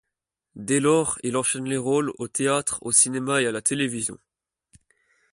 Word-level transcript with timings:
Dès 0.55 0.79
lors, 0.79 1.19
il 1.21 1.37
enchaîne 1.37 1.65
les 1.69 1.77
rôles 1.77 2.11
au 2.17 2.27
théâtre, 2.27 2.79
au 2.81 2.91
cinéma 2.91 3.39
et 3.39 3.45
à 3.45 3.51
la 3.51 3.61
télévision. 3.61 4.17